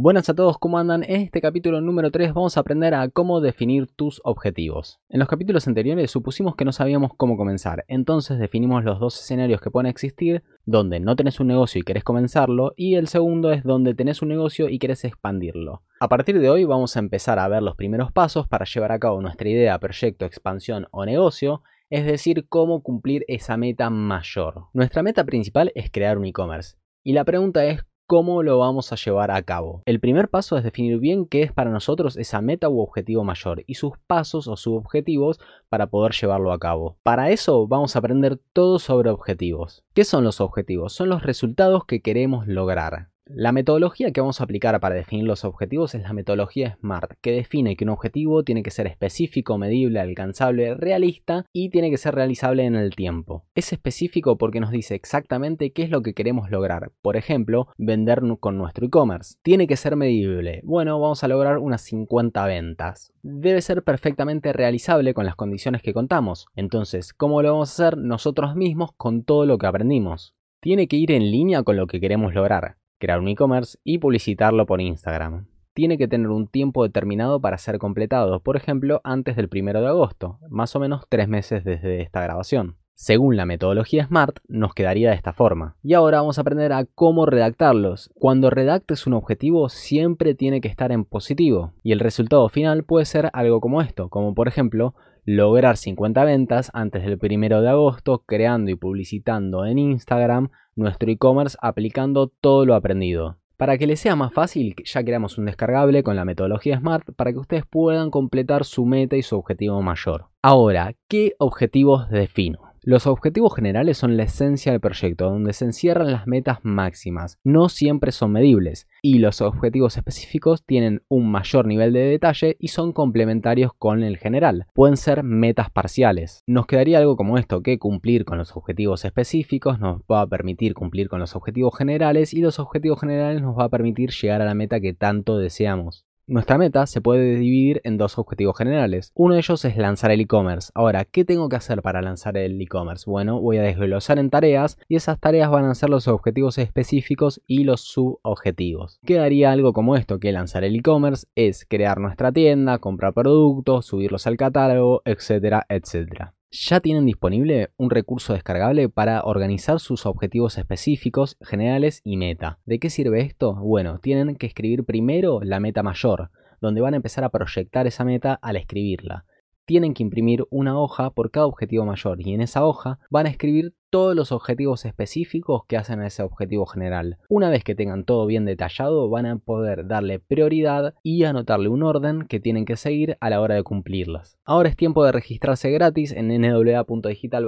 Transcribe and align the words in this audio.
Buenas 0.00 0.28
a 0.28 0.34
todos, 0.34 0.58
¿cómo 0.58 0.78
andan? 0.78 1.02
En 1.02 1.22
este 1.22 1.40
capítulo 1.40 1.80
número 1.80 2.12
3 2.12 2.32
vamos 2.32 2.56
a 2.56 2.60
aprender 2.60 2.94
a 2.94 3.08
cómo 3.08 3.40
definir 3.40 3.88
tus 3.88 4.20
objetivos. 4.22 5.00
En 5.08 5.18
los 5.18 5.26
capítulos 5.26 5.66
anteriores 5.66 6.12
supusimos 6.12 6.54
que 6.54 6.64
no 6.64 6.70
sabíamos 6.70 7.10
cómo 7.16 7.36
comenzar, 7.36 7.84
entonces 7.88 8.38
definimos 8.38 8.84
los 8.84 9.00
dos 9.00 9.20
escenarios 9.20 9.60
que 9.60 9.72
pueden 9.72 9.90
existir, 9.90 10.44
donde 10.64 11.00
no 11.00 11.16
tenés 11.16 11.40
un 11.40 11.48
negocio 11.48 11.80
y 11.80 11.82
querés 11.82 12.04
comenzarlo, 12.04 12.74
y 12.76 12.94
el 12.94 13.08
segundo 13.08 13.50
es 13.50 13.64
donde 13.64 13.92
tenés 13.92 14.22
un 14.22 14.28
negocio 14.28 14.68
y 14.68 14.78
querés 14.78 15.04
expandirlo. 15.04 15.82
A 15.98 16.08
partir 16.08 16.38
de 16.38 16.48
hoy 16.48 16.62
vamos 16.62 16.96
a 16.96 17.00
empezar 17.00 17.40
a 17.40 17.48
ver 17.48 17.64
los 17.64 17.74
primeros 17.74 18.12
pasos 18.12 18.46
para 18.46 18.66
llevar 18.66 18.92
a 18.92 19.00
cabo 19.00 19.20
nuestra 19.20 19.48
idea, 19.48 19.80
proyecto, 19.80 20.26
expansión 20.26 20.86
o 20.92 21.06
negocio, 21.06 21.62
es 21.90 22.06
decir, 22.06 22.46
cómo 22.48 22.84
cumplir 22.84 23.24
esa 23.26 23.56
meta 23.56 23.90
mayor. 23.90 24.66
Nuestra 24.74 25.02
meta 25.02 25.24
principal 25.24 25.72
es 25.74 25.90
crear 25.90 26.18
un 26.18 26.26
e-commerce. 26.26 26.76
Y 27.02 27.14
la 27.14 27.24
pregunta 27.24 27.64
es 27.64 27.87
cómo 28.08 28.42
lo 28.42 28.58
vamos 28.58 28.90
a 28.90 28.96
llevar 28.96 29.30
a 29.30 29.42
cabo. 29.42 29.82
El 29.84 30.00
primer 30.00 30.30
paso 30.30 30.56
es 30.56 30.64
definir 30.64 30.98
bien 30.98 31.26
qué 31.26 31.42
es 31.42 31.52
para 31.52 31.70
nosotros 31.70 32.16
esa 32.16 32.40
meta 32.40 32.70
u 32.70 32.80
objetivo 32.80 33.22
mayor 33.22 33.64
y 33.66 33.74
sus 33.74 33.98
pasos 34.06 34.48
o 34.48 34.56
subobjetivos 34.56 35.38
para 35.68 35.88
poder 35.88 36.14
llevarlo 36.14 36.52
a 36.52 36.58
cabo. 36.58 36.96
Para 37.02 37.30
eso 37.30 37.68
vamos 37.68 37.94
a 37.94 37.98
aprender 37.98 38.40
todo 38.54 38.78
sobre 38.78 39.10
objetivos. 39.10 39.84
¿Qué 39.92 40.04
son 40.04 40.24
los 40.24 40.40
objetivos? 40.40 40.94
Son 40.94 41.10
los 41.10 41.22
resultados 41.22 41.84
que 41.84 42.00
queremos 42.00 42.46
lograr. 42.46 43.10
La 43.30 43.52
metodología 43.52 44.10
que 44.10 44.22
vamos 44.22 44.40
a 44.40 44.44
aplicar 44.44 44.80
para 44.80 44.94
definir 44.94 45.26
los 45.26 45.44
objetivos 45.44 45.94
es 45.94 46.02
la 46.02 46.14
metodología 46.14 46.78
SMART, 46.80 47.12
que 47.20 47.32
define 47.32 47.76
que 47.76 47.84
un 47.84 47.90
objetivo 47.90 48.42
tiene 48.42 48.62
que 48.62 48.70
ser 48.70 48.86
específico, 48.86 49.58
medible, 49.58 50.00
alcanzable, 50.00 50.74
realista 50.74 51.44
y 51.52 51.68
tiene 51.68 51.90
que 51.90 51.98
ser 51.98 52.14
realizable 52.14 52.64
en 52.64 52.74
el 52.74 52.96
tiempo. 52.96 53.44
Es 53.54 53.74
específico 53.74 54.38
porque 54.38 54.60
nos 54.60 54.70
dice 54.70 54.94
exactamente 54.94 55.72
qué 55.72 55.82
es 55.82 55.90
lo 55.90 56.00
que 56.00 56.14
queremos 56.14 56.50
lograr. 56.50 56.92
Por 57.02 57.18
ejemplo, 57.18 57.68
vender 57.76 58.22
con 58.40 58.56
nuestro 58.56 58.86
e-commerce. 58.86 59.36
Tiene 59.42 59.66
que 59.66 59.76
ser 59.76 59.94
medible. 59.94 60.62
Bueno, 60.64 60.98
vamos 60.98 61.22
a 61.22 61.28
lograr 61.28 61.58
unas 61.58 61.82
50 61.82 62.46
ventas. 62.46 63.12
Debe 63.22 63.60
ser 63.60 63.82
perfectamente 63.82 64.54
realizable 64.54 65.12
con 65.12 65.26
las 65.26 65.36
condiciones 65.36 65.82
que 65.82 65.92
contamos. 65.92 66.46
Entonces, 66.56 67.12
¿cómo 67.12 67.42
lo 67.42 67.52
vamos 67.52 67.68
a 67.68 67.72
hacer 67.72 67.98
nosotros 67.98 68.56
mismos 68.56 68.92
con 68.96 69.22
todo 69.22 69.44
lo 69.44 69.58
que 69.58 69.66
aprendimos? 69.66 70.34
Tiene 70.60 70.88
que 70.88 70.96
ir 70.96 71.12
en 71.12 71.30
línea 71.30 71.62
con 71.62 71.76
lo 71.76 71.86
que 71.86 72.00
queremos 72.00 72.32
lograr 72.32 72.78
crear 72.98 73.20
un 73.20 73.28
e-commerce 73.28 73.78
y 73.84 73.98
publicitarlo 73.98 74.66
por 74.66 74.80
Instagram. 74.80 75.46
Tiene 75.74 75.96
que 75.96 76.08
tener 76.08 76.28
un 76.28 76.48
tiempo 76.48 76.82
determinado 76.82 77.40
para 77.40 77.58
ser 77.58 77.78
completado, 77.78 78.40
por 78.40 78.56
ejemplo, 78.56 79.00
antes 79.04 79.36
del 79.36 79.48
1 79.52 79.80
de 79.80 79.86
agosto, 79.86 80.38
más 80.48 80.74
o 80.74 80.80
menos 80.80 81.04
tres 81.08 81.28
meses 81.28 81.64
desde 81.64 82.02
esta 82.02 82.20
grabación. 82.20 82.76
Según 83.00 83.36
la 83.36 83.46
metodología 83.46 84.06
SMART, 84.06 84.40
nos 84.48 84.74
quedaría 84.74 85.10
de 85.10 85.14
esta 85.14 85.32
forma. 85.32 85.76
Y 85.84 85.94
ahora 85.94 86.18
vamos 86.18 86.36
a 86.36 86.40
aprender 86.40 86.72
a 86.72 86.84
cómo 86.84 87.26
redactarlos. 87.26 88.10
Cuando 88.14 88.50
redactes 88.50 89.06
un 89.06 89.12
objetivo 89.12 89.68
siempre 89.68 90.34
tiene 90.34 90.60
que 90.60 90.66
estar 90.66 90.90
en 90.90 91.04
positivo. 91.04 91.74
Y 91.84 91.92
el 91.92 92.00
resultado 92.00 92.48
final 92.48 92.82
puede 92.82 93.04
ser 93.04 93.30
algo 93.34 93.60
como 93.60 93.82
esto, 93.82 94.08
como 94.08 94.34
por 94.34 94.48
ejemplo, 94.48 94.96
lograr 95.30 95.76
50 95.76 96.24
ventas 96.24 96.70
antes 96.72 97.04
del 97.04 97.18
1 97.20 97.60
de 97.60 97.68
agosto 97.68 98.24
creando 98.24 98.70
y 98.70 98.76
publicitando 98.76 99.66
en 99.66 99.76
Instagram 99.76 100.48
nuestro 100.74 101.10
e-commerce 101.10 101.54
aplicando 101.60 102.28
todo 102.28 102.64
lo 102.64 102.74
aprendido. 102.74 103.36
Para 103.58 103.76
que 103.76 103.86
les 103.86 104.00
sea 104.00 104.16
más 104.16 104.32
fácil, 104.32 104.74
ya 104.86 105.04
creamos 105.04 105.36
un 105.36 105.44
descargable 105.44 106.02
con 106.02 106.16
la 106.16 106.24
metodología 106.24 106.78
SMART 106.78 107.12
para 107.14 107.32
que 107.32 107.40
ustedes 107.40 107.66
puedan 107.66 108.10
completar 108.10 108.64
su 108.64 108.86
meta 108.86 109.16
y 109.16 109.22
su 109.22 109.36
objetivo 109.36 109.82
mayor. 109.82 110.28
Ahora, 110.40 110.94
¿qué 111.08 111.34
objetivos 111.38 112.08
defino? 112.08 112.67
Los 112.90 113.06
objetivos 113.06 113.54
generales 113.54 113.98
son 113.98 114.16
la 114.16 114.22
esencia 114.22 114.72
del 114.72 114.80
proyecto, 114.80 115.28
donde 115.28 115.52
se 115.52 115.66
encierran 115.66 116.10
las 116.10 116.26
metas 116.26 116.60
máximas. 116.62 117.38
No 117.44 117.68
siempre 117.68 118.12
son 118.12 118.32
medibles, 118.32 118.88
y 119.02 119.18
los 119.18 119.42
objetivos 119.42 119.98
específicos 119.98 120.64
tienen 120.64 121.02
un 121.06 121.30
mayor 121.30 121.66
nivel 121.66 121.92
de 121.92 122.00
detalle 122.00 122.56
y 122.58 122.68
son 122.68 122.94
complementarios 122.94 123.74
con 123.74 124.02
el 124.02 124.16
general. 124.16 124.68
Pueden 124.72 124.96
ser 124.96 125.22
metas 125.22 125.70
parciales. 125.70 126.42
Nos 126.46 126.64
quedaría 126.64 126.96
algo 126.96 127.16
como 127.16 127.36
esto, 127.36 127.60
que 127.60 127.78
cumplir 127.78 128.24
con 128.24 128.38
los 128.38 128.56
objetivos 128.56 129.04
específicos 129.04 129.78
nos 129.78 130.00
va 130.10 130.22
a 130.22 130.26
permitir 130.26 130.72
cumplir 130.72 131.10
con 131.10 131.20
los 131.20 131.36
objetivos 131.36 131.76
generales 131.76 132.32
y 132.32 132.40
los 132.40 132.58
objetivos 132.58 133.00
generales 133.00 133.42
nos 133.42 133.54
va 133.54 133.64
a 133.64 133.68
permitir 133.68 134.12
llegar 134.12 134.40
a 134.40 134.46
la 134.46 134.54
meta 134.54 134.80
que 134.80 134.94
tanto 134.94 135.36
deseamos. 135.36 136.07
Nuestra 136.30 136.58
meta 136.58 136.86
se 136.86 137.00
puede 137.00 137.36
dividir 137.36 137.80
en 137.84 137.96
dos 137.96 138.18
objetivos 138.18 138.58
generales. 138.58 139.12
Uno 139.14 139.32
de 139.32 139.40
ellos 139.40 139.64
es 139.64 139.78
lanzar 139.78 140.10
el 140.10 140.20
e-commerce. 140.20 140.70
Ahora, 140.74 141.06
¿qué 141.06 141.24
tengo 141.24 141.48
que 141.48 141.56
hacer 141.56 141.80
para 141.80 142.02
lanzar 142.02 142.36
el 142.36 142.60
e-commerce? 142.60 143.08
Bueno, 143.10 143.40
voy 143.40 143.56
a 143.56 143.62
desglosar 143.62 144.18
en 144.18 144.28
tareas 144.28 144.76
y 144.88 144.96
esas 144.96 145.18
tareas 145.18 145.50
van 145.50 145.64
a 145.64 145.74
ser 145.74 145.88
los 145.88 146.06
objetivos 146.06 146.58
específicos 146.58 147.40
y 147.46 147.64
los 147.64 147.80
subobjetivos. 147.80 149.00
Quedaría 149.06 149.52
algo 149.52 149.72
como 149.72 149.96
esto, 149.96 150.20
que 150.20 150.30
lanzar 150.30 150.64
el 150.64 150.76
e-commerce 150.76 151.26
es 151.34 151.64
crear 151.64 151.98
nuestra 151.98 152.30
tienda, 152.30 152.76
comprar 152.76 153.14
productos, 153.14 153.86
subirlos 153.86 154.26
al 154.26 154.36
catálogo, 154.36 155.00
etcétera, 155.06 155.64
etcétera 155.70 156.34
ya 156.50 156.80
tienen 156.80 157.06
disponible 157.06 157.70
un 157.76 157.90
recurso 157.90 158.32
descargable 158.32 158.88
para 158.88 159.22
organizar 159.22 159.80
sus 159.80 160.06
objetivos 160.06 160.58
específicos, 160.58 161.36
generales 161.40 162.00
y 162.04 162.16
meta. 162.16 162.58
¿De 162.64 162.78
qué 162.78 162.90
sirve 162.90 163.20
esto? 163.20 163.54
Bueno, 163.54 163.98
tienen 163.98 164.36
que 164.36 164.46
escribir 164.46 164.84
primero 164.84 165.40
la 165.42 165.60
meta 165.60 165.82
mayor, 165.82 166.30
donde 166.60 166.80
van 166.80 166.94
a 166.94 166.96
empezar 166.96 167.24
a 167.24 167.30
proyectar 167.30 167.86
esa 167.86 168.04
meta 168.04 168.34
al 168.34 168.56
escribirla 168.56 169.24
tienen 169.68 169.92
que 169.92 170.02
imprimir 170.02 170.46
una 170.48 170.80
hoja 170.80 171.10
por 171.10 171.30
cada 171.30 171.44
objetivo 171.44 171.84
mayor 171.84 172.22
y 172.22 172.32
en 172.32 172.40
esa 172.40 172.64
hoja 172.64 172.98
van 173.10 173.26
a 173.26 173.28
escribir 173.28 173.74
todos 173.90 174.16
los 174.16 174.32
objetivos 174.32 174.86
específicos 174.86 175.62
que 175.68 175.76
hacen 175.76 176.00
a 176.00 176.06
ese 176.06 176.22
objetivo 176.22 176.64
general. 176.64 177.18
Una 177.28 177.50
vez 177.50 177.64
que 177.64 177.74
tengan 177.74 178.04
todo 178.04 178.24
bien 178.24 178.46
detallado 178.46 179.10
van 179.10 179.26
a 179.26 179.36
poder 179.36 179.86
darle 179.86 180.20
prioridad 180.20 180.94
y 181.02 181.24
anotarle 181.24 181.68
un 181.68 181.82
orden 181.82 182.22
que 182.22 182.40
tienen 182.40 182.64
que 182.64 182.76
seguir 182.76 183.18
a 183.20 183.28
la 183.28 183.42
hora 183.42 183.56
de 183.56 183.62
cumplirlas. 183.62 184.38
Ahora 184.46 184.70
es 184.70 184.76
tiempo 184.76 185.04
de 185.04 185.12
registrarse 185.12 185.70
gratis 185.70 186.12
en 186.12 186.28
nwa.digital 186.28 187.46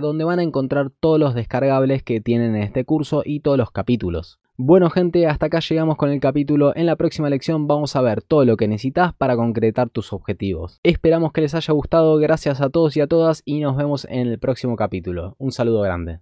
donde 0.00 0.24
van 0.24 0.38
a 0.38 0.44
encontrar 0.44 0.92
todos 1.00 1.18
los 1.18 1.34
descargables 1.34 2.04
que 2.04 2.20
tienen 2.20 2.54
en 2.54 2.62
este 2.62 2.84
curso 2.84 3.22
y 3.24 3.40
todos 3.40 3.58
los 3.58 3.72
capítulos. 3.72 4.38
Bueno 4.58 4.88
gente, 4.88 5.26
hasta 5.26 5.46
acá 5.46 5.60
llegamos 5.60 5.96
con 5.96 6.10
el 6.10 6.18
capítulo. 6.18 6.74
En 6.74 6.86
la 6.86 6.96
próxima 6.96 7.28
lección 7.28 7.66
vamos 7.66 7.94
a 7.94 8.00
ver 8.00 8.22
todo 8.22 8.46
lo 8.46 8.56
que 8.56 8.66
necesitas 8.66 9.12
para 9.12 9.36
concretar 9.36 9.90
tus 9.90 10.14
objetivos. 10.14 10.80
Esperamos 10.82 11.32
que 11.32 11.42
les 11.42 11.54
haya 11.54 11.74
gustado, 11.74 12.16
gracias 12.16 12.62
a 12.62 12.70
todos 12.70 12.96
y 12.96 13.02
a 13.02 13.06
todas 13.06 13.42
y 13.44 13.60
nos 13.60 13.76
vemos 13.76 14.06
en 14.08 14.28
el 14.28 14.38
próximo 14.38 14.74
capítulo. 14.74 15.34
Un 15.36 15.52
saludo 15.52 15.82
grande. 15.82 16.20